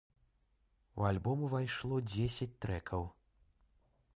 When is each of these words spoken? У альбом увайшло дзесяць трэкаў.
У 1.01 1.05
альбом 1.09 1.37
увайшло 1.47 1.95
дзесяць 2.11 2.51
трэкаў. 2.65 3.01